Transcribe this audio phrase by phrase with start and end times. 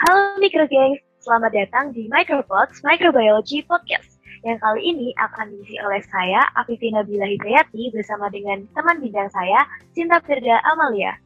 [0.00, 6.00] Halo Micro Gengs, selamat datang di Micropods Microbiology Podcast yang kali ini akan diisi oleh
[6.08, 9.60] saya, Afifina Bila Hidayati, bersama dengan teman bidang saya,
[9.92, 11.20] Sinta Firda Amalia.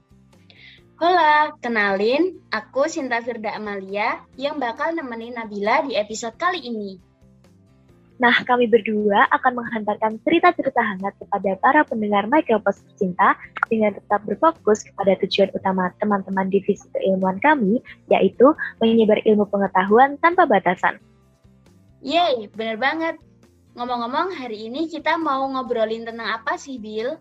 [0.98, 6.98] Halo, kenalin, aku Sinta Firda Amalia yang bakal nemenin Nabila di episode kali ini.
[8.24, 13.36] Nah, kami berdua akan menghantarkan cerita-cerita hangat kepada para pendengar Micropost Cinta
[13.68, 20.48] dengan tetap berfokus kepada tujuan utama teman-teman divisi keilmuan kami, yaitu menyebar ilmu pengetahuan tanpa
[20.48, 20.96] batasan.
[22.00, 23.20] Yeay, bener banget.
[23.76, 27.20] Ngomong-ngomong, hari ini kita mau ngobrolin tentang apa sih, Bill?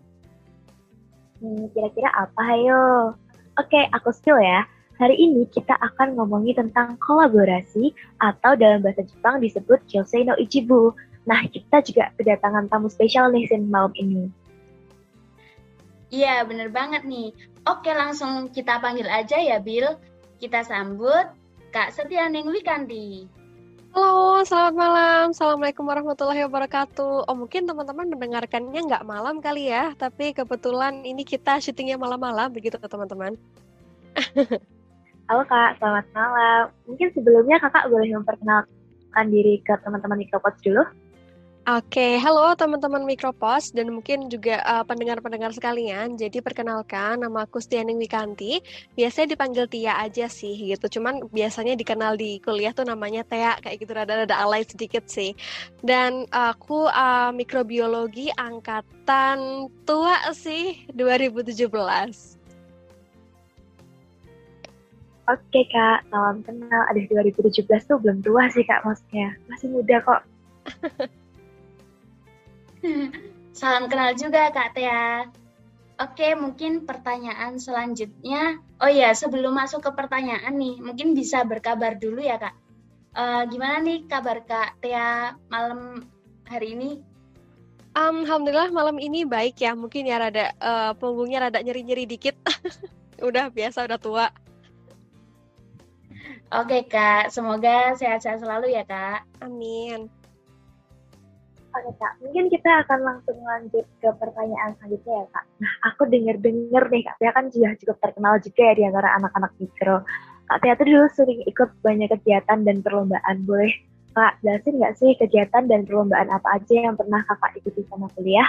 [1.44, 3.12] Hmm, kira-kira apa, ayo?
[3.60, 4.64] Oke, aku skill ya.
[5.04, 7.92] Hari ini kita akan ngomongin tentang kolaborasi
[8.24, 10.96] atau dalam bahasa Jepang disebut Kyosei no Ichibu.
[11.28, 14.32] Nah, kita juga kedatangan tamu spesial nih Sin malam ini.
[16.08, 17.36] Iya, bener banget nih.
[17.68, 19.92] Oke, langsung kita panggil aja ya, Bill.
[20.40, 21.28] Kita sambut
[21.68, 23.28] Kak Setianing Wikanti.
[23.92, 25.24] Halo, selamat malam.
[25.36, 27.28] Assalamualaikum warahmatullahi wabarakatuh.
[27.28, 32.80] Oh, mungkin teman-teman mendengarkannya nggak malam kali ya, tapi kebetulan ini kita syutingnya malam-malam, begitu
[32.80, 33.36] teman-teman.
[35.24, 36.68] Halo Kak, selamat malam.
[36.84, 40.84] Mungkin sebelumnya Kakak boleh memperkenalkan diri ke teman-teman Micropods dulu?
[41.64, 46.20] Oke, halo teman-teman Micropost dan mungkin juga uh, pendengar-pendengar sekalian.
[46.20, 48.60] Jadi perkenalkan, nama aku Stianing Wikanti.
[48.92, 51.00] Biasanya dipanggil Tia aja sih gitu.
[51.00, 55.32] Cuman biasanya dikenal di kuliah tuh namanya Tia, kayak gitu rada-rada alay sedikit sih.
[55.80, 62.43] Dan aku uh, mikrobiologi angkatan tua sih, 2017.
[65.24, 66.84] Oke kak, salam kenal.
[66.92, 69.32] Ada 2017 tuh belum tua sih kak maksudnya.
[69.48, 70.20] Masih muda kok.
[73.58, 75.32] salam kenal juga kak Tia.
[75.96, 78.60] Oke, mungkin pertanyaan selanjutnya.
[78.84, 82.54] Oh ya, sebelum masuk ke pertanyaan nih, mungkin bisa berkabar dulu ya kak.
[83.14, 86.04] Uh, gimana nih kabar kak Tia malam
[86.44, 86.90] hari ini?
[87.96, 89.72] Um, Alhamdulillah malam ini baik ya.
[89.72, 92.36] Mungkin ya rada uh, punggungnya rada nyeri-nyeri dikit.
[93.24, 94.26] udah biasa, udah tua.
[96.52, 99.24] Oke Kak, semoga sehat-sehat selalu ya Kak.
[99.40, 100.12] Amin.
[101.74, 105.44] Oke Kak, mungkin kita akan langsung lanjut ke pertanyaan selanjutnya ya Kak.
[105.58, 109.52] Nah, aku denger-denger nih Kak Tia kan juga cukup terkenal juga ya di antara anak-anak
[109.58, 109.96] mikro.
[110.46, 113.36] Kak Tia tuh dulu sering ikut banyak kegiatan dan perlombaan.
[113.42, 113.74] Boleh
[114.14, 118.46] Kak jelasin nggak sih kegiatan dan perlombaan apa aja yang pernah Kakak ikuti sama kuliah?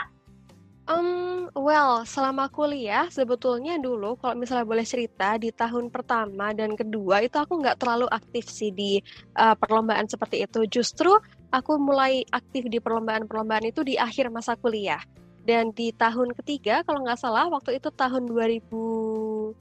[0.85, 7.25] Um, well, selama kuliah sebetulnya dulu kalau misalnya boleh cerita di tahun pertama dan kedua
[7.25, 9.01] itu aku nggak terlalu aktif sih di
[9.33, 10.69] uh, perlombaan seperti itu.
[10.69, 11.09] Justru
[11.49, 15.01] aku mulai aktif di perlombaan-perlombaan itu di akhir masa kuliah.
[15.45, 19.53] Dan di tahun ketiga, kalau nggak salah, waktu itu tahun 2020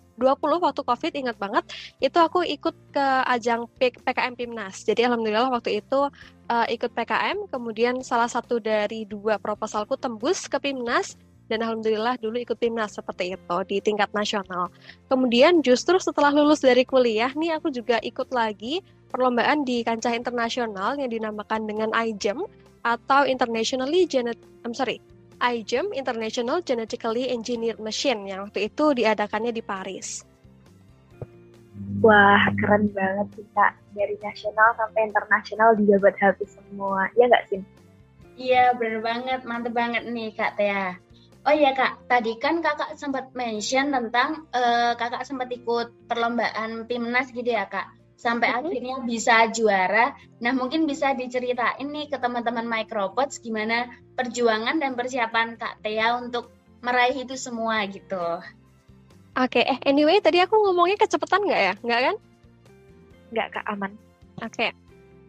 [0.65, 1.65] waktu COVID, ingat banget,
[2.01, 4.81] itu aku ikut ke ajang PKM Pimnas.
[4.81, 6.09] Jadi alhamdulillah waktu itu
[6.49, 11.17] uh, ikut PKM, kemudian salah satu dari dua proposalku tembus ke Pimnas,
[11.49, 14.73] dan alhamdulillah dulu ikut timnas seperti itu di tingkat nasional.
[15.13, 18.81] Kemudian justru setelah lulus dari kuliah nih aku juga ikut lagi
[19.13, 22.41] perlombaan di kancah internasional yang dinamakan dengan IGEM
[22.85, 25.01] atau Internationally Genet I'm sorry
[25.41, 30.25] IGEM International Genetically Engineered Machine yang waktu itu diadakannya di Paris.
[32.01, 33.84] Wah, keren banget sih Kak.
[33.95, 37.07] Dari nasional sampai internasional dijabat habis semua.
[37.15, 37.61] Ya nggak sih?
[38.35, 39.47] Iya, bener banget.
[39.47, 40.99] Mantep banget nih Kak Tia.
[41.45, 47.29] Oh iya Kak, tadi kan Kakak sempat mention tentang uh, Kakak sempat ikut perlombaan Pimnas
[47.37, 47.93] gitu ya Kak.
[48.17, 48.65] Sampai mm -hmm.
[48.65, 50.17] akhirnya bisa juara.
[50.41, 56.49] Nah, mungkin bisa diceritain nih ke teman-teman Micropods gimana perjuangan dan persiapan Kak Tia untuk
[56.81, 58.41] meraih itu semua gitu.
[59.35, 59.65] Oke, okay.
[59.69, 61.75] eh anyway tadi aku ngomongnya kecepatan nggak ya?
[61.85, 62.17] Nggak kan?
[63.35, 63.93] Nggak, Kak, aman.
[64.41, 64.55] Oke.
[64.55, 64.71] Okay.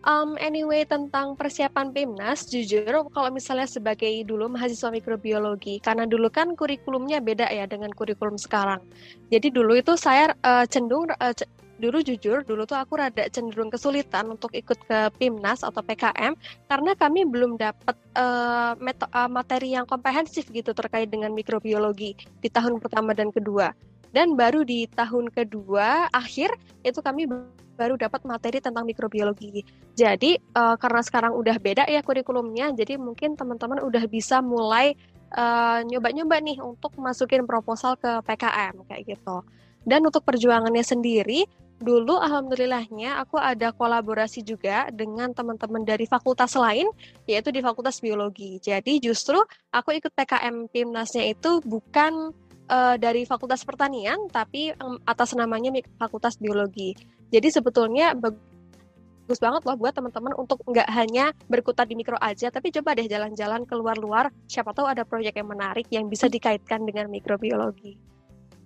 [0.05, 6.53] Um, anyway tentang persiapan PIMNAS, jujur kalau misalnya sebagai dulu mahasiswa mikrobiologi, karena dulu kan
[6.53, 8.85] kurikulumnya beda ya dengan kurikulum sekarang.
[9.33, 11.33] Jadi dulu itu saya uh, cenderung uh,
[11.75, 16.37] dulu jujur dulu tuh aku rada cenderung kesulitan untuk ikut ke PIMNAS atau PKM
[16.71, 22.79] karena kami belum dapat uh, uh, materi yang komprehensif gitu terkait dengan mikrobiologi di tahun
[22.79, 23.75] pertama dan kedua.
[24.15, 26.55] Dan baru di tahun kedua akhir
[26.87, 27.27] itu kami
[27.75, 29.67] baru dapat materi tentang mikrobiologi.
[29.91, 34.95] Jadi uh, karena sekarang udah beda ya kurikulumnya, jadi mungkin teman-teman udah bisa mulai
[35.35, 39.43] nyoba nyoba-nyoba nih untuk masukin proposal ke PKM kayak gitu.
[39.83, 41.43] Dan untuk perjuangannya sendiri,
[41.75, 46.87] dulu alhamdulillahnya aku ada kolaborasi juga dengan teman-teman dari fakultas lain,
[47.27, 48.63] yaitu di fakultas biologi.
[48.63, 49.37] Jadi justru
[49.75, 52.31] aku ikut PKM PIMNASnya itu bukan
[52.69, 54.73] uh, dari Fakultas Pertanian, tapi
[55.05, 56.95] atas namanya Fakultas Biologi.
[57.33, 62.69] Jadi sebetulnya bagus banget loh buat teman-teman untuk nggak hanya berkutat di mikro aja, tapi
[62.69, 64.29] coba deh jalan-jalan keluar-luar.
[64.45, 67.97] Siapa tahu ada proyek yang menarik yang bisa dikaitkan dengan mikrobiologi.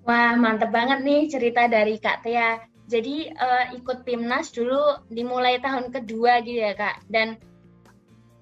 [0.04, 2.60] Wah, mantep banget nih cerita dari Kak Tia.
[2.90, 7.06] Jadi uh, ikut timnas dulu dimulai tahun kedua gitu ya Kak.
[7.06, 7.38] Dan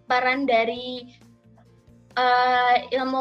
[0.07, 1.03] peran dari
[2.15, 3.19] uh, ilmu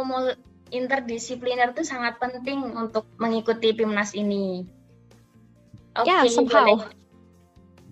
[0.70, 4.66] interdisipliner itu sangat penting untuk mengikuti timnas ini.
[5.96, 6.76] Oke, okay, yeah, boleh.
[6.76, 6.90] Oke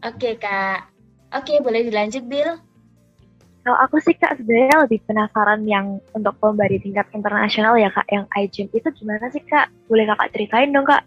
[0.04, 0.90] okay, kak.
[1.32, 2.60] Oke, okay, boleh dilanjut Bill.
[3.64, 8.04] Kalau aku sih kak sebenarnya lebih penasaran yang untuk lomba di tingkat internasional ya kak,
[8.12, 9.72] yang iGym itu gimana sih kak?
[9.88, 11.00] Boleh kakak ceritain dong kak?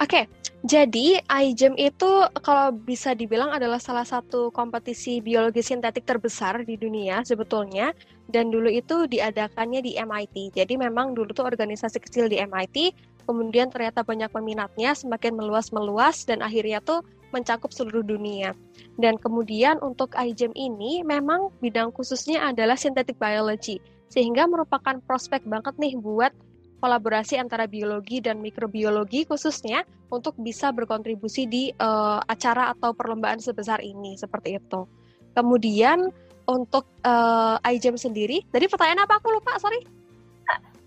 [0.00, 0.24] Oke, okay,
[0.60, 7.24] jadi iGEM itu kalau bisa dibilang adalah salah satu kompetisi biologi sintetik terbesar di dunia
[7.24, 7.96] sebetulnya
[8.30, 10.54] dan dulu itu diadakannya di MIT.
[10.54, 12.94] Jadi memang dulu tuh organisasi kecil di MIT,
[13.26, 18.54] kemudian ternyata banyak peminatnya, semakin meluas-meluas dan akhirnya tuh mencakup seluruh dunia.
[18.98, 23.78] Dan kemudian untuk iGEM ini memang bidang khususnya adalah synthetic biology,
[24.10, 26.34] sehingga merupakan prospek banget nih buat
[26.80, 33.84] kolaborasi antara biologi dan mikrobiologi khususnya untuk bisa berkontribusi di uh, acara atau perlombaan sebesar
[33.84, 34.88] ini seperti itu.
[35.36, 36.10] Kemudian
[36.50, 39.78] untuk uh, iGEM sendiri, tadi pertanyaan apa aku lupa, sorry.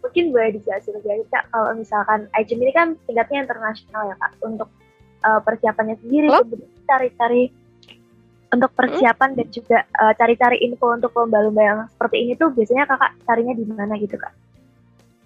[0.04, 4.68] Mungkin boleh dijelasin lagi kak, kalau misalkan iGEM ini kan tingkatnya internasional ya kak, untuk
[5.24, 6.28] uh, persiapannya sendiri,
[6.84, 7.50] cari-cari
[8.52, 8.80] untuk hmm?
[8.84, 9.38] persiapan hmm?
[9.40, 9.78] dan juga
[10.20, 14.20] cari-cari uh, info untuk lomba-lomba yang seperti ini tuh biasanya kakak carinya di mana gitu
[14.20, 14.34] kak?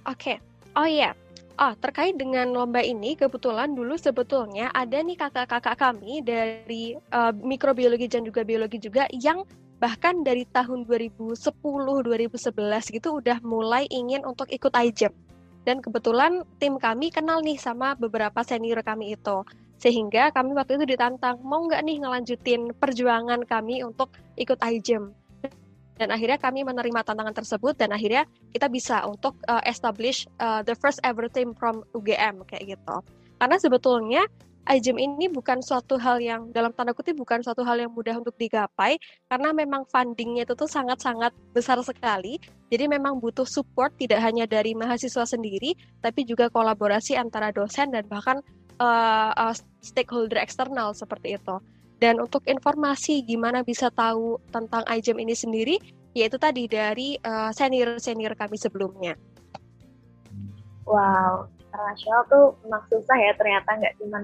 [0.07, 0.37] Oke, okay.
[0.77, 1.17] Oh iya,
[1.57, 8.05] Oh, terkait dengan lomba ini, kebetulan dulu sebetulnya ada nih kakak-kakak kami dari uh, mikrobiologi
[8.05, 9.41] dan juga biologi juga yang
[9.77, 15.13] bahkan dari tahun 2010, 2011 gitu udah mulai ingin untuk ikut IJEP.
[15.67, 19.43] Dan kebetulan tim kami kenal nih sama beberapa senior kami itu.
[19.77, 24.09] Sehingga kami waktu itu ditantang, mau nggak nih ngelanjutin perjuangan kami untuk
[24.39, 25.13] ikut IJEM
[25.97, 30.77] dan akhirnya kami menerima tantangan tersebut dan akhirnya kita bisa untuk uh, establish uh, the
[30.77, 32.95] first ever team from UGM kayak gitu.
[33.41, 34.23] Karena sebetulnya
[34.67, 38.35] IJEM ini bukan suatu hal yang dalam tanda kutip bukan suatu hal yang mudah untuk
[38.35, 38.99] digapai
[39.31, 42.35] karena memang fundingnya itu tuh sangat-sangat besar sekali.
[42.67, 45.71] Jadi memang butuh support tidak hanya dari mahasiswa sendiri
[46.03, 48.43] tapi juga kolaborasi antara dosen dan bahkan
[48.83, 51.55] uh, uh, stakeholder eksternal seperti itu.
[51.97, 55.75] Dan untuk informasi gimana bisa tahu tentang iGEM ini sendiri,
[56.13, 59.17] yaitu tadi dari uh, senior-senior kami sebelumnya.
[60.85, 64.19] Wow, internasional tuh memang susah ya ternyata nggak cuma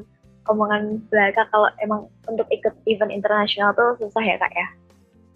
[0.49, 4.67] omongan belaka kalau emang untuk ikut event internasional tuh susah ya kak ya?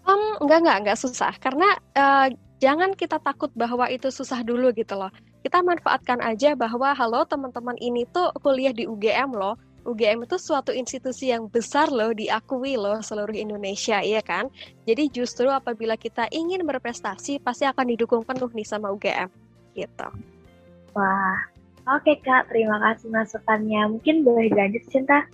[0.08, 1.32] Um, enggak, enggak, enggak susah.
[1.36, 2.28] Karena uh,
[2.60, 5.12] jangan kita takut bahwa itu susah dulu gitu loh.
[5.44, 9.56] Kita manfaatkan aja bahwa halo teman-teman ini tuh kuliah di UGM loh
[9.88, 14.52] UGM itu suatu institusi yang besar loh, diakui loh seluruh Indonesia, iya kan?
[14.84, 19.32] Jadi justru apabila kita ingin berprestasi, pasti akan didukung penuh nih sama UGM,
[19.72, 20.08] gitu.
[20.92, 21.40] Wah,
[21.96, 23.88] oke Kak, terima kasih masukannya.
[23.96, 25.24] Mungkin boleh dilanjut, Cinta?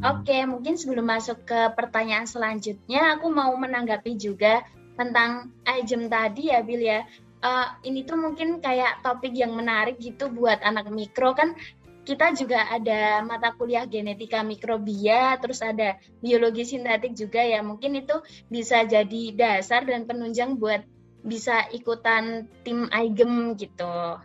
[0.00, 4.64] Oke, mungkin sebelum masuk ke pertanyaan selanjutnya, aku mau menanggapi juga
[4.96, 7.04] tentang iGEM tadi ya, Bill ya.
[7.40, 11.56] Uh, ini tuh mungkin kayak topik yang menarik gitu buat anak mikro kan
[12.04, 17.60] kita juga ada mata kuliah genetika mikrobia, terus ada biologi sintetik juga ya.
[17.60, 20.80] Mungkin itu bisa jadi dasar dan penunjang buat
[21.20, 24.16] bisa ikutan tim IGEM gitu.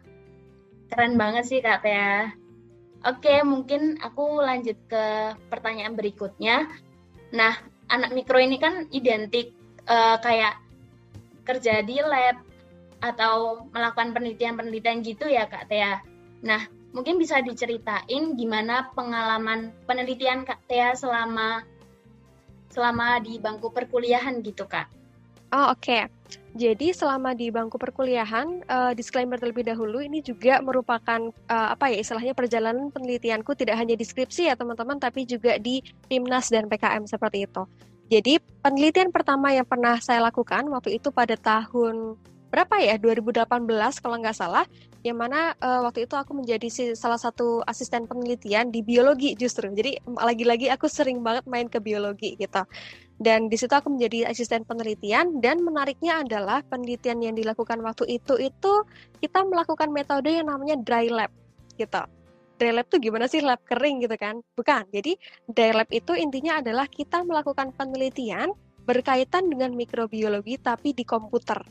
[0.91, 2.33] Keren banget sih Kak Tia.
[3.05, 5.05] Oke, mungkin aku lanjut ke
[5.49, 6.65] pertanyaan berikutnya.
[7.33, 7.53] Nah,
[7.89, 9.53] anak mikro ini kan identik
[9.85, 10.57] uh, kayak
[11.45, 12.41] kerja di lab
[13.05, 16.01] atau melakukan penelitian-penelitian gitu ya Kak Tia.
[16.41, 16.65] Nah,
[16.95, 21.59] Mungkin bisa diceritain gimana pengalaman penelitian Kak Tia selama
[22.71, 24.87] selama di bangku perkuliahan gitu Kak.
[25.51, 25.83] Oh oke.
[25.83, 26.07] Okay.
[26.55, 31.19] Jadi selama di bangku perkuliahan, uh, disclaimer terlebih dahulu ini juga merupakan
[31.51, 36.55] uh, apa ya istilahnya perjalanan penelitianku tidak hanya deskripsi ya teman-teman, tapi juga di PIMNAS
[36.55, 37.67] dan PKM seperti itu.
[38.07, 42.15] Jadi penelitian pertama yang pernah saya lakukan waktu itu pada tahun
[42.47, 42.95] berapa ya?
[43.03, 43.51] 2018
[43.99, 44.63] kalau nggak salah
[45.03, 49.67] yang mana uh, waktu itu aku menjadi si, salah satu asisten penelitian di biologi justru.
[49.75, 52.63] Jadi lagi-lagi aku sering banget main ke biologi gitu
[53.15, 58.35] dan di situ aku menjadi asisten penelitian dan menariknya adalah penelitian yang dilakukan waktu itu
[58.35, 58.73] itu
[59.23, 61.31] kita melakukan metode yang namanya dry lab
[61.79, 62.03] gitu.
[62.59, 63.39] Dry lab tuh gimana sih?
[63.39, 64.43] Lab kering gitu kan?
[64.55, 64.91] Bukan.
[64.91, 65.15] Jadi
[65.47, 68.51] dry lab itu intinya adalah kita melakukan penelitian
[68.83, 71.63] berkaitan dengan mikrobiologi tapi di komputer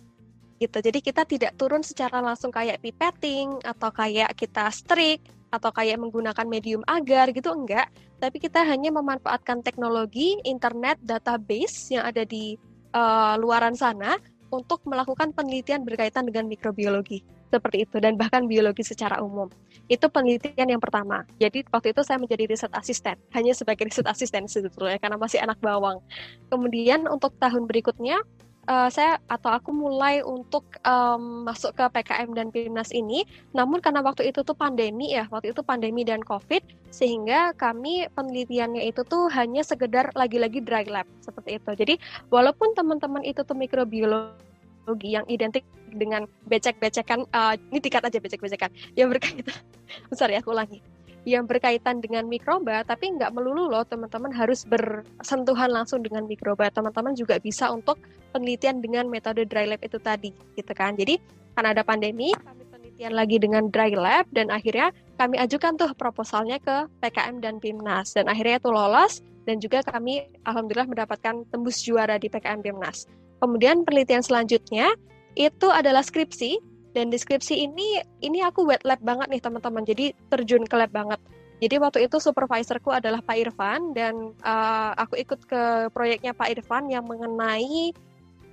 [0.57, 0.81] gitu.
[0.81, 5.21] Jadi kita tidak turun secara langsung kayak pipetting atau kayak kita strik
[5.53, 7.87] atau kayak menggunakan medium agar gitu enggak,
[8.25, 12.57] tapi kita hanya memanfaatkan teknologi internet database yang ada di
[12.97, 14.17] uh, luaran sana
[14.49, 17.21] untuk melakukan penelitian berkaitan dengan mikrobiologi
[17.53, 19.47] seperti itu dan bahkan biologi secara umum.
[19.87, 21.23] Itu penelitian yang pertama.
[21.39, 25.61] Jadi waktu itu saya menjadi riset asisten, hanya sebagai riset asisten sebetulnya karena masih anak
[25.63, 26.03] bawang.
[26.51, 28.25] Kemudian untuk tahun berikutnya
[28.69, 33.25] uh, saya atau aku mulai untuk um, masuk ke PKM dan PIMNAS ini.
[33.53, 38.85] Namun karena waktu itu tuh pandemi ya, waktu itu pandemi dan COVID, sehingga kami penelitiannya
[38.89, 41.71] itu tuh hanya sekedar lagi-lagi dry lab seperti itu.
[41.75, 41.95] Jadi
[42.29, 49.09] walaupun teman-teman itu tuh mikrobiologi yang identik dengan becek-becekan, uh, ini tiket aja becek-becekan, yang
[49.15, 49.55] berkaitan,
[50.35, 50.83] ya aku ulangi,
[51.25, 56.69] yang berkaitan dengan mikroba, tapi nggak melulu loh teman-teman harus bersentuhan langsung dengan mikroba.
[56.69, 57.97] Teman-teman juga bisa untuk
[58.37, 60.93] penelitian dengan metode dry lab itu tadi, gitu kan.
[60.95, 61.17] Jadi
[61.57, 66.61] karena ada pandemi, kami penelitian lagi dengan dry lab dan akhirnya kami ajukan tuh proposalnya
[66.61, 72.21] ke PKM dan PIMNAS dan akhirnya itu lolos dan juga kami alhamdulillah mendapatkan tembus juara
[72.21, 73.09] di PKM PIMNAS.
[73.41, 74.93] Kemudian penelitian selanjutnya
[75.35, 79.83] itu adalah skripsi dan deskripsi ini ini aku wet lab banget nih teman-teman.
[79.83, 81.21] Jadi terjun ke lab banget.
[81.59, 86.91] Jadi waktu itu supervisorku adalah Pak Irfan dan uh, aku ikut ke proyeknya Pak Irfan
[86.91, 87.95] yang mengenai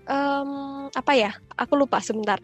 [0.10, 1.32] um, apa ya?
[1.58, 2.42] Aku lupa sebentar.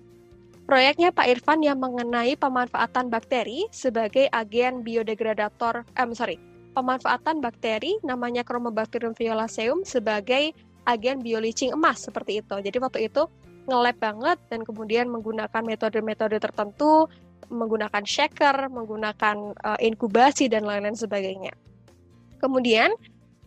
[0.68, 6.38] Proyeknya Pak Irfan yang mengenai pemanfaatan bakteri sebagai agen biodegradator um, sorry
[6.78, 10.54] pemanfaatan bakteri namanya Chromobacterium violaceum sebagai
[10.86, 12.56] agen biolicing emas seperti itu.
[12.62, 13.26] Jadi waktu itu
[13.68, 17.12] nge-lab banget dan kemudian menggunakan metode-metode tertentu,
[17.52, 21.54] menggunakan shaker, menggunakan uh, inkubasi dan lain-lain sebagainya.
[22.40, 22.96] Kemudian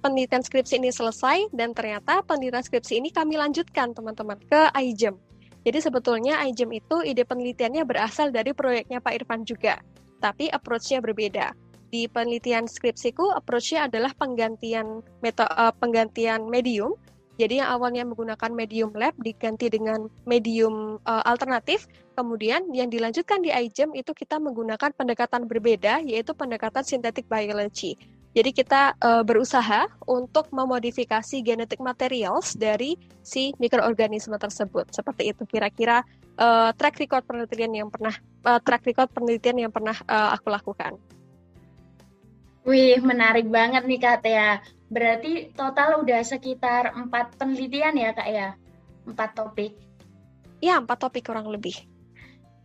[0.05, 5.17] penelitian skripsi ini selesai dan ternyata penelitian skripsi ini kami lanjutkan teman-teman ke iGEM.
[5.61, 9.81] Jadi sebetulnya iGEM itu ide penelitiannya berasal dari proyeknya Pak Irfan juga,
[10.21, 11.53] tapi approach-nya berbeda.
[11.91, 16.97] Di penelitian skripsiku, approach-nya adalah penggantian metode uh, penggantian medium
[17.41, 21.89] jadi yang awalnya menggunakan medium lab diganti dengan medium uh, alternatif.
[22.13, 27.97] Kemudian yang dilanjutkan di iGEM itu kita menggunakan pendekatan berbeda yaitu pendekatan synthetic biology.
[28.31, 32.95] Jadi kita uh, berusaha untuk memodifikasi genetic materials dari
[33.25, 34.93] si mikroorganisme tersebut.
[34.93, 36.05] Seperti itu kira-kira
[36.39, 38.15] uh, track record penelitian yang pernah
[38.47, 40.95] uh, track record penelitian yang pernah uh, aku lakukan.
[42.69, 44.61] Wih, menarik banget nih Kak Tia.
[44.91, 48.49] Berarti total udah sekitar empat penelitian ya kak ya?
[49.07, 49.79] Empat topik?
[50.59, 51.79] Ya, empat topik kurang lebih.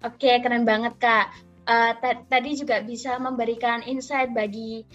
[0.01, 1.31] Oke, keren banget kak.
[1.65, 1.93] Uh,
[2.29, 4.85] tadi juga bisa memberikan insight bagi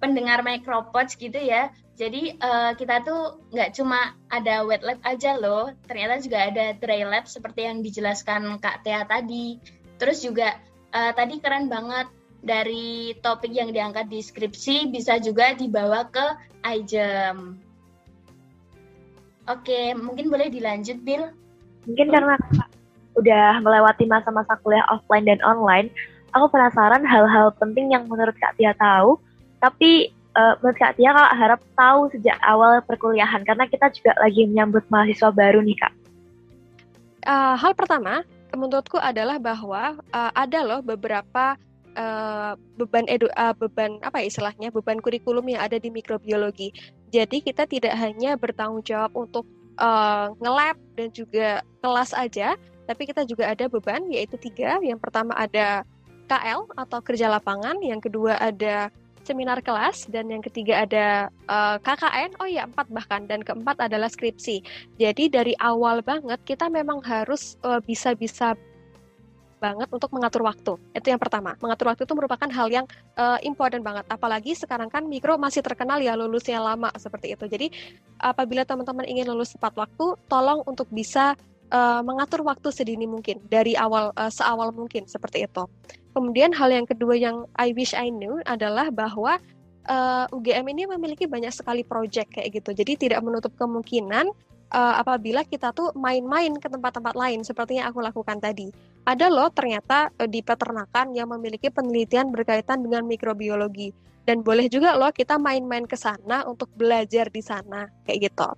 [0.00, 1.72] pendengar micropods gitu ya.
[1.96, 7.04] Jadi uh, kita tuh nggak cuma ada wet lab aja loh, ternyata juga ada dry
[7.04, 9.60] lab seperti yang dijelaskan Kak Tia tadi.
[10.00, 10.56] Terus juga
[10.96, 12.08] uh, tadi keren banget
[12.42, 16.26] dari topik yang diangkat di skripsi bisa juga dibawa ke
[16.66, 17.56] iJam.
[19.46, 21.30] Oke, mungkin boleh dilanjut, Bill?
[21.86, 22.38] Mungkin karena
[23.18, 25.90] udah melewati masa-masa kuliah offline dan online,
[26.34, 29.18] aku penasaran hal-hal penting yang menurut Kak Tia tahu,
[29.58, 34.46] tapi uh, menurut Kak Tia kalau harap tahu sejak awal perkuliahan, karena kita juga lagi
[34.46, 35.92] menyambut mahasiswa baru nih, Kak.
[37.22, 41.58] Uh, hal pertama, menurutku adalah bahwa uh, ada loh beberapa
[41.96, 46.72] uh, beban edu uh, beban apa ya istilahnya beban kurikulum yang ada di mikrobiologi.
[47.12, 49.44] Jadi kita tidak hanya bertanggung jawab untuk
[49.80, 52.56] uh, nge-lab dan juga kelas aja,
[52.88, 54.80] tapi kita juga ada beban yaitu tiga.
[54.80, 55.84] Yang pertama ada
[56.28, 58.88] KL atau kerja lapangan, yang kedua ada
[59.22, 61.06] seminar kelas dan yang ketiga ada
[61.46, 64.62] uh, KKN oh ya empat bahkan dan keempat adalah skripsi
[64.98, 68.58] jadi dari awal banget kita memang harus uh, bisa-bisa
[69.62, 70.74] banget untuk mengatur waktu.
[70.90, 71.54] Itu yang pertama.
[71.62, 74.02] Mengatur waktu itu merupakan hal yang uh, important banget.
[74.10, 77.46] Apalagi sekarang kan mikro masih terkenal ya lulusnya lama seperti itu.
[77.46, 77.70] Jadi
[78.18, 81.38] apabila teman-teman ingin lulus tepat waktu, tolong untuk bisa
[81.70, 85.64] uh, mengatur waktu sedini mungkin dari awal uh, seawal mungkin seperti itu.
[86.12, 89.40] Kemudian hal yang kedua yang I wish I knew adalah bahwa
[89.88, 92.76] uh, UGM ini memiliki banyak sekali project kayak gitu.
[92.76, 94.28] Jadi tidak menutup kemungkinan
[94.72, 98.72] uh, apabila kita tuh main-main ke tempat-tempat lain seperti yang aku lakukan tadi.
[99.04, 103.92] Ada loh ternyata uh, di peternakan yang memiliki penelitian berkaitan dengan mikrobiologi
[104.24, 108.48] dan boleh juga loh kita main-main ke sana untuk belajar di sana kayak gitu.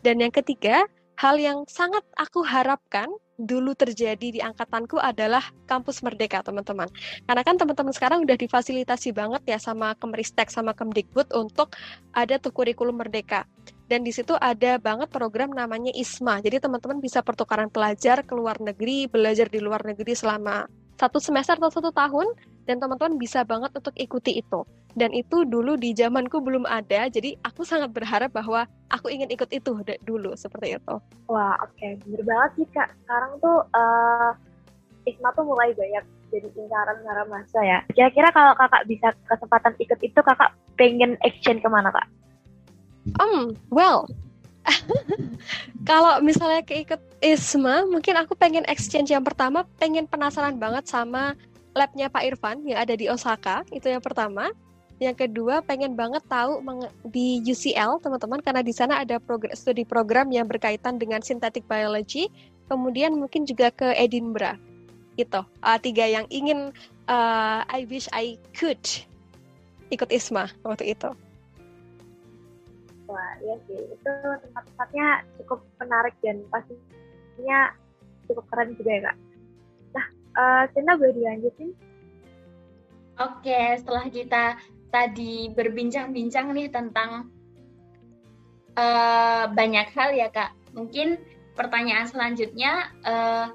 [0.00, 0.84] Dan yang ketiga,
[1.20, 3.08] hal yang sangat aku harapkan
[3.40, 6.88] dulu terjadi di angkatanku adalah kampus merdeka teman-teman
[7.24, 11.74] karena kan teman-teman sekarang udah difasilitasi banget ya sama Kemristek sama Kemdikbud untuk
[12.12, 13.48] ada tuh kurikulum merdeka
[13.90, 16.38] dan di situ ada banget program namanya ISMA.
[16.38, 20.62] Jadi teman-teman bisa pertukaran pelajar ke luar negeri, belajar di luar negeri selama
[21.00, 22.28] satu semester atau satu tahun,
[22.68, 24.68] dan teman-teman bisa banget untuk ikuti itu.
[24.92, 29.48] Dan itu dulu di zamanku belum ada, jadi aku sangat berharap bahwa aku ingin ikut
[29.48, 30.94] itu dulu seperti itu.
[31.32, 31.96] Wah, oke, okay.
[32.04, 32.92] bener banget sih kak.
[33.06, 34.30] Sekarang tuh uh,
[35.08, 37.78] ISMA tuh mulai banyak jadi incaran para masa ya.
[37.96, 42.06] Kira-kira kalau kakak bisa kesempatan ikut itu, kakak pengen exchange ke mana kak?
[43.16, 44.04] Um, well,
[45.88, 51.36] kalau misalnya keikut ISMA, mungkin aku pengen exchange yang pertama, pengen penasaran banget sama
[51.76, 54.48] labnya Pak Irfan yang ada di Osaka, itu yang pertama.
[55.00, 56.60] Yang kedua, pengen banget tahu
[57.08, 62.28] di UCL, teman-teman, karena di sana ada progr studi program yang berkaitan dengan synthetic biology.
[62.68, 64.60] Kemudian mungkin juga ke Edinburgh,
[65.16, 65.40] gitu.
[65.64, 66.72] Uh, tiga yang ingin,
[67.08, 68.80] uh, I wish I could
[69.88, 71.10] ikut ISMA waktu itu.
[73.08, 73.80] Wah, iya sih.
[73.90, 74.12] Itu
[74.46, 76.44] tempat-tempatnya cukup menarik dan
[77.40, 77.72] pastinya
[78.28, 79.16] cukup keren juga ya, Kak.
[79.96, 80.06] Nah,
[80.68, 81.70] uh, boleh dilanjutin?
[83.16, 84.44] Oke, setelah kita
[84.92, 87.32] tadi berbincang-bincang nih tentang
[88.76, 90.52] uh, banyak hal ya, Kak.
[90.76, 91.16] Mungkin
[91.56, 93.48] pertanyaan selanjutnya uh,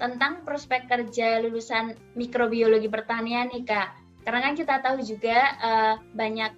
[0.00, 4.00] tentang prospek kerja lulusan mikrobiologi pertanian nih, Kak.
[4.24, 6.56] Karena kan kita tahu juga uh, banyak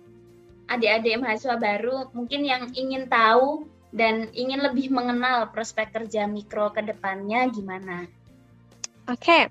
[0.70, 6.84] adik-adik mahasiswa baru mungkin yang ingin tahu dan ingin lebih mengenal prospek kerja mikro ke
[6.84, 8.04] depannya gimana?
[9.08, 9.42] Oke, okay.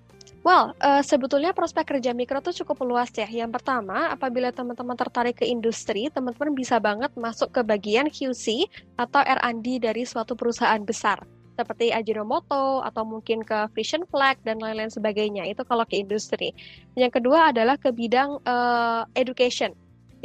[0.45, 3.25] well uh, sebetulnya prospek kerja mikro tuh cukup luas ya.
[3.25, 9.21] Yang pertama, apabila teman-teman tertarik ke industri, teman-teman bisa banget masuk ke bagian QC atau
[9.25, 11.25] R&D dari suatu perusahaan besar
[11.57, 15.49] seperti Ajinomoto atau mungkin ke Vision Flag dan lain-lain sebagainya.
[15.49, 16.53] Itu kalau ke industri.
[16.93, 19.73] Yang kedua adalah ke bidang uh, education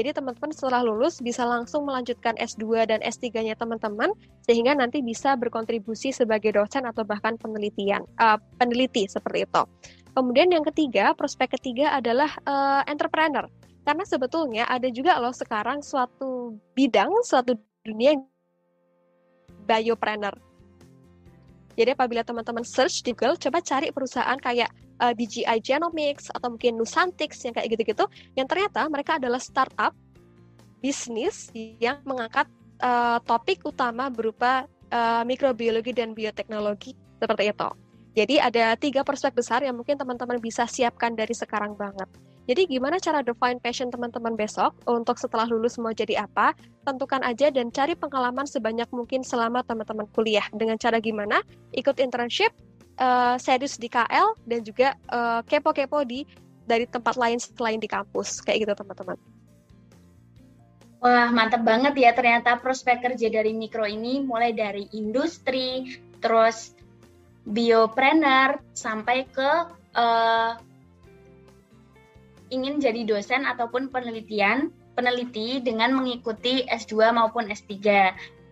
[0.02, 4.10] jadi teman-teman setelah lulus bisa langsung melanjutkan S2 dan S3-nya teman-teman
[4.42, 9.62] sehingga nanti bisa berkontribusi sebagai dosen atau bahkan penelitian uh, peneliti seperti itu.
[10.10, 13.46] Kemudian yang ketiga, prospek ketiga adalah uh, entrepreneur.
[13.86, 17.54] Karena sebetulnya ada juga loh sekarang suatu bidang, suatu
[17.86, 18.18] dunia
[19.70, 20.34] biopreneur.
[21.72, 24.68] Jadi apabila teman-teman search di Google, coba cari perusahaan kayak
[25.00, 28.04] uh, eh, BGI Genomics atau mungkin Nusantics yang kayak gitu-gitu
[28.36, 29.96] yang ternyata mereka adalah startup
[30.82, 32.50] bisnis yang mengangkat
[32.82, 37.70] uh, topik utama berupa uh, mikrobiologi dan bioteknologi seperti itu.
[38.12, 42.10] Jadi ada tiga prospek besar yang mungkin teman-teman bisa siapkan dari sekarang banget.
[42.42, 46.58] Jadi gimana cara define passion teman-teman besok untuk setelah lulus mau jadi apa?
[46.82, 50.42] Tentukan aja dan cari pengalaman sebanyak mungkin selama teman-teman kuliah.
[50.50, 51.38] Dengan cara gimana?
[51.70, 52.50] Ikut internship,
[52.98, 56.26] uh, serius di KL dan juga uh, kepo-kepo di
[56.66, 59.18] dari tempat lain selain di kampus kayak gitu teman-teman.
[61.02, 66.78] Wah mantap banget ya ternyata prospek kerja dari mikro ini mulai dari industri terus
[67.42, 69.50] biopreneur sampai ke
[69.98, 70.54] uh,
[72.52, 77.72] ingin jadi dosen ataupun penelitian peneliti dengan mengikuti S2 maupun S3.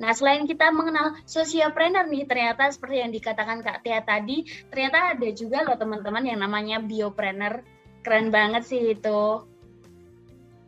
[0.00, 5.28] Nah, selain kita mengenal sosiopreneur nih, ternyata seperti yang dikatakan Kak Tia tadi, ternyata ada
[5.36, 7.60] juga loh teman-teman yang namanya biopreneur.
[8.00, 9.44] Keren banget sih itu.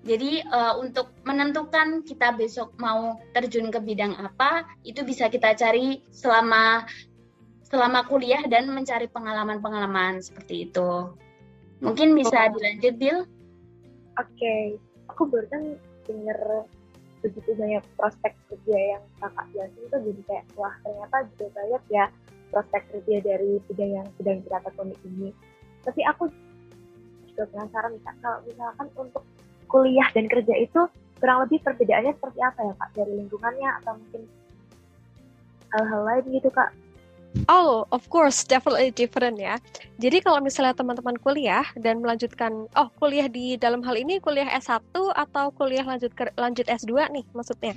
[0.05, 6.05] Jadi uh, untuk menentukan kita besok mau terjun ke bidang apa, itu bisa kita cari
[6.13, 6.85] selama
[7.73, 11.17] selama kuliah dan mencari pengalaman-pengalaman seperti itu.
[11.83, 13.19] Mungkin bisa dilanjut, Bill?
[14.17, 14.63] Oke, okay.
[15.11, 16.67] aku barusan dengar
[17.23, 22.05] begitu banyak prospek kerja yang kakak jelasin itu jadi kayak wah ternyata juga banyak ya
[22.51, 25.31] prospek kerja dari bidang yang sedang kita tekuni ini
[25.87, 26.27] tapi aku
[27.31, 29.25] juga penasaran kak kalau misalkan untuk
[29.71, 30.81] kuliah dan kerja itu
[31.23, 34.23] kurang lebih perbedaannya seperti apa ya kak dari lingkungannya atau mungkin
[35.73, 36.75] hal-hal lain gitu kak
[37.49, 39.57] Oh, of course, definitely different ya.
[39.97, 44.85] Jadi kalau misalnya teman-teman kuliah dan melanjutkan, oh kuliah di dalam hal ini kuliah S1
[44.95, 47.75] atau kuliah lanjut lanjut S2 nih maksudnya?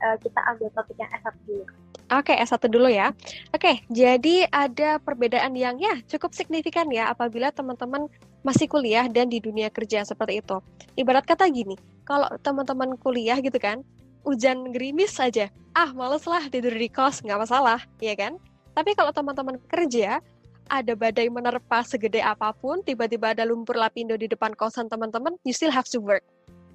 [0.00, 1.64] Uh, kita ambil topik yang S1 dulu.
[2.10, 3.14] Oke, okay, S1 dulu ya.
[3.54, 8.10] Oke, okay, jadi ada perbedaan yang ya cukup signifikan ya apabila teman-teman
[8.42, 10.58] masih kuliah dan di dunia kerja seperti itu.
[10.98, 13.86] Ibarat kata gini, kalau teman-teman kuliah gitu kan,
[14.26, 18.36] hujan gerimis saja, ah males lah tidur di kos, nggak masalah, ya kan?
[18.76, 20.22] Tapi kalau teman-teman kerja,
[20.70, 25.50] ada badai menerpa segede apa pun, tiba-tiba ada lumpur lapindo di depan kosan teman-teman, you
[25.50, 26.22] still have to work.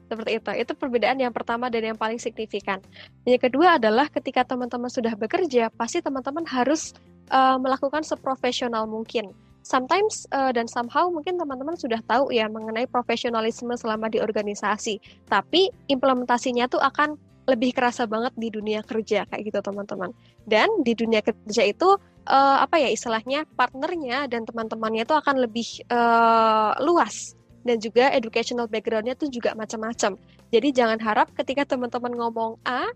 [0.05, 0.51] Seperti itu.
[0.53, 2.77] Itu perbedaan yang pertama dan yang paling signifikan.
[3.25, 6.93] Yang kedua adalah ketika teman-teman sudah bekerja, pasti teman-teman harus
[7.33, 9.33] uh, melakukan seprofesional mungkin.
[9.65, 15.73] Sometimes uh, dan somehow mungkin teman-teman sudah tahu ya mengenai profesionalisme selama di organisasi, tapi
[15.89, 20.09] implementasinya tuh akan lebih kerasa banget di dunia kerja kayak gitu teman-teman.
[20.45, 25.67] Dan di dunia kerja itu uh, apa ya istilahnya partnernya dan teman-temannya itu akan lebih
[25.93, 30.17] uh, luas dan juga educational backgroundnya tuh juga macam-macam.
[30.53, 32.89] Jadi jangan harap ketika teman-teman ngomong A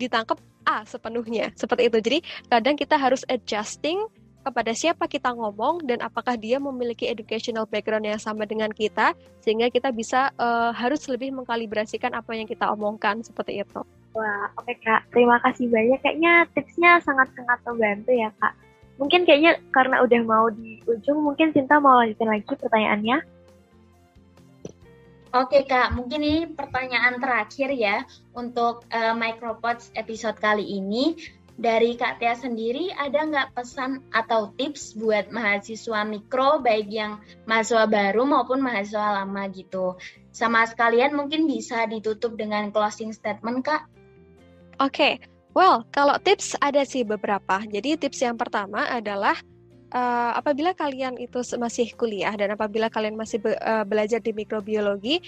[0.00, 1.98] ditangkap A sepenuhnya seperti itu.
[2.00, 4.04] Jadi kadang kita harus adjusting
[4.48, 9.12] kepada siapa kita ngomong dan apakah dia memiliki educational background yang sama dengan kita
[9.44, 13.84] sehingga kita bisa uh, harus lebih mengkalibrasikan apa yang kita omongkan seperti itu.
[14.16, 15.12] Wah, oke okay, Kak.
[15.12, 16.00] Terima kasih banyak.
[16.00, 18.56] Kayaknya tipsnya sangat-sangat membantu ya Kak.
[18.98, 23.18] Mungkin kayaknya karena udah mau di ujung, mungkin Cinta mau lanjutin lagi pertanyaannya.
[25.28, 31.20] Oke Kak, mungkin ini pertanyaan terakhir ya untuk uh, Micropods episode kali ini
[31.58, 37.18] dari Kak Tia sendiri ada nggak pesan atau tips buat mahasiswa mikro baik yang
[37.50, 39.98] mahasiswa baru maupun mahasiswa lama gitu?
[40.30, 43.90] Sama sekalian mungkin bisa ditutup dengan closing statement Kak?
[44.78, 45.14] Oke, okay.
[45.58, 47.58] well kalau tips ada sih beberapa.
[47.66, 49.34] Jadi tips yang pertama adalah
[49.90, 55.18] uh, apabila kalian itu masih kuliah dan apabila kalian masih be, uh, belajar di mikrobiologi,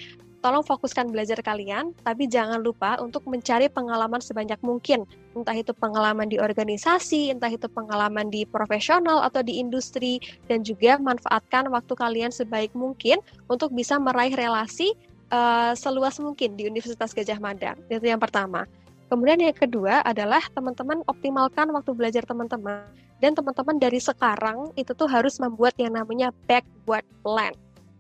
[0.41, 5.05] tolong fokuskan belajar kalian, tapi jangan lupa untuk mencari pengalaman sebanyak mungkin.
[5.37, 10.97] Entah itu pengalaman di organisasi, entah itu pengalaman di profesional atau di industri, dan juga
[10.97, 13.21] manfaatkan waktu kalian sebaik mungkin
[13.53, 14.97] untuk bisa meraih relasi
[15.31, 17.77] uh, seluas mungkin di Universitas Gajah Mada.
[17.93, 18.65] Itu yang pertama.
[19.11, 22.87] Kemudian yang kedua adalah teman-teman optimalkan waktu belajar teman-teman.
[23.21, 27.53] Dan teman-teman dari sekarang itu tuh harus membuat yang namanya backward plan.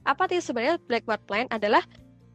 [0.06, 1.84] Apa sih sebenarnya backward plan adalah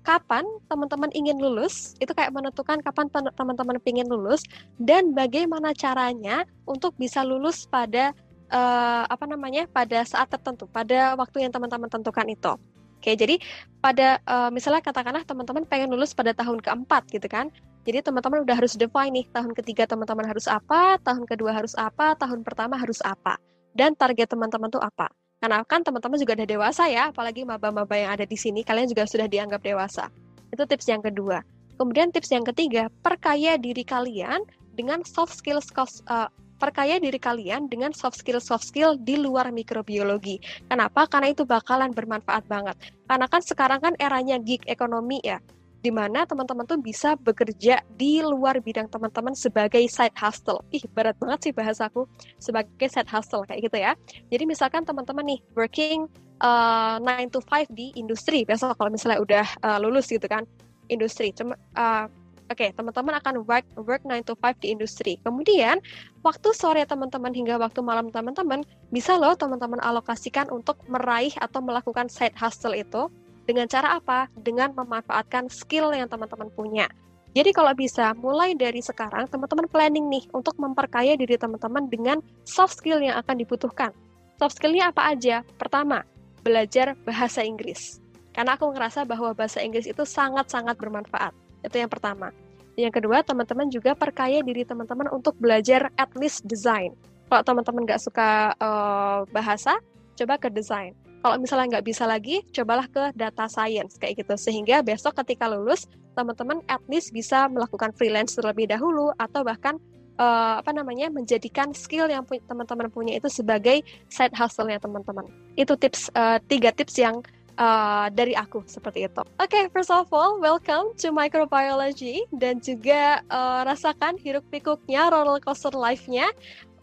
[0.05, 4.45] kapan teman-teman ingin lulus, itu kayak menentukan kapan teman-teman ingin lulus
[4.77, 8.13] dan bagaimana caranya untuk bisa lulus pada
[8.53, 12.53] uh, apa namanya pada saat tertentu, pada waktu yang teman-teman tentukan itu.
[13.01, 13.37] Oke, jadi
[13.83, 17.49] pada uh, misalnya katakanlah teman-teman pengen lulus pada tahun keempat gitu kan.
[17.85, 22.17] Jadi teman-teman udah harus define nih tahun ketiga teman-teman harus apa, tahun kedua harus apa,
[22.17, 23.37] tahun pertama harus apa,
[23.77, 25.13] dan target teman-teman tuh apa.
[25.45, 29.05] Karena kan teman-teman juga udah dewasa ya, apalagi maba-maba yang ada di sini, kalian juga
[29.05, 30.09] sudah dianggap dewasa.
[30.49, 31.45] Itu tips yang kedua.
[31.77, 34.41] Kemudian tips yang ketiga, perkaya diri kalian
[34.73, 40.41] dengan soft skill uh, perkaya diri kalian dengan soft skill soft skill di luar mikrobiologi.
[40.65, 41.05] Kenapa?
[41.05, 42.81] Karena itu bakalan bermanfaat banget.
[43.05, 45.37] Karena kan sekarang kan eranya gig ekonomi ya
[45.85, 50.65] di mana teman-teman tuh bisa bekerja di luar bidang teman-teman sebagai side hustle.
[50.73, 52.09] Ih, berat banget sih bahasaku
[52.41, 53.93] sebagai side hustle kayak gitu ya.
[54.33, 56.09] Jadi misalkan teman-teman nih working
[56.41, 60.49] uh, 9 to 5 di industri, besok kalau misalnya udah uh, lulus gitu kan,
[60.89, 61.29] industri.
[61.37, 62.09] Cuma uh,
[62.45, 65.17] Oke, okay, teman-teman akan work work 9 to 5 di industri.
[65.25, 65.81] Kemudian,
[66.21, 68.61] waktu sore teman-teman hingga waktu malam teman-teman,
[68.93, 73.09] bisa loh teman-teman alokasikan untuk meraih atau melakukan side hustle itu
[73.45, 74.27] dengan cara apa?
[74.37, 76.89] Dengan memanfaatkan skill yang teman-teman punya.
[77.35, 82.79] Jadi kalau bisa, mulai dari sekarang teman-teman planning nih untuk memperkaya diri teman-teman dengan soft
[82.79, 83.91] skill yang akan dibutuhkan.
[84.39, 85.43] Soft skillnya apa aja?
[85.59, 86.03] Pertama,
[86.43, 87.99] belajar bahasa Inggris.
[88.31, 91.35] Karena aku ngerasa bahwa bahasa Inggris itu sangat-sangat bermanfaat.
[91.63, 92.31] Itu yang pertama.
[92.75, 96.91] Yang kedua, teman-teman juga perkaya diri teman-teman untuk belajar at least design.
[97.31, 99.79] Kalau teman-teman nggak suka uh, bahasa,
[100.19, 100.91] coba ke design.
[101.25, 104.37] Kalau misalnya nggak bisa lagi, cobalah ke data science kayak gitu.
[104.37, 109.81] Sehingga besok ketika lulus, teman-teman at least bisa melakukan freelance terlebih dahulu atau bahkan
[110.21, 115.25] uh, apa namanya menjadikan skill yang teman-teman punya itu sebagai side hustle-nya teman-teman.
[115.57, 117.25] Itu tips uh, tiga tips yang
[117.57, 119.25] uh, dari aku seperti itu.
[119.41, 125.41] Oke, okay, first of all, welcome to microbiology dan juga uh, rasakan hiruk pikuknya roller
[125.41, 126.29] coaster life-nya.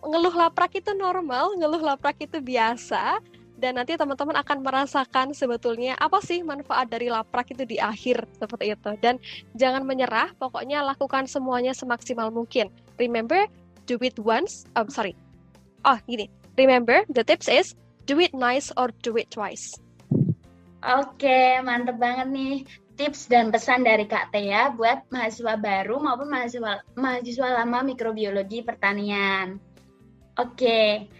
[0.02, 3.22] Ngeluh laprak itu normal, ngeluh laprak itu biasa
[3.62, 8.74] dan nanti teman-teman akan merasakan sebetulnya apa sih manfaat dari laprak itu di akhir seperti
[8.74, 8.90] itu.
[8.98, 9.22] Dan
[9.54, 12.74] jangan menyerah pokoknya lakukan semuanya semaksimal mungkin.
[12.98, 13.46] Remember
[13.86, 15.14] do it once oh sorry.
[15.86, 16.26] Oh gini.
[16.58, 17.78] Remember the tips is
[18.10, 19.78] do it nice or do it twice.
[20.82, 22.66] Oke mantep banget nih
[22.98, 29.62] tips dan pesan dari Kak Tia buat mahasiswa baru maupun mahasiswa mahasiswa lama mikrobiologi pertanian.
[30.40, 31.12] Oke,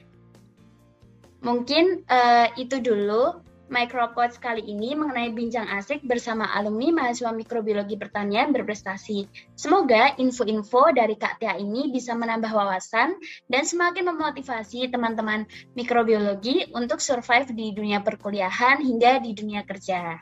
[1.43, 8.53] Mungkin uh, itu dulu Micropods kali ini mengenai bincang asik bersama alumni mahasiswa mikrobiologi pertanian
[8.53, 9.25] berprestasi.
[9.57, 13.17] Semoga info-info dari Kak Tia ini bisa menambah wawasan
[13.49, 20.21] dan semakin memotivasi teman-teman mikrobiologi untuk survive di dunia perkuliahan hingga di dunia kerja.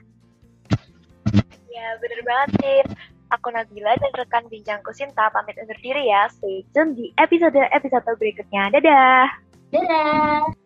[1.67, 2.87] Ya, bener banget.
[3.35, 6.31] Aku Nabila dan rekan bincangku Sinta pamit undur diri ya.
[6.31, 8.79] Stay tune di episode-episode berikutnya.
[8.79, 9.27] Dadah!
[9.75, 10.60] Dadah!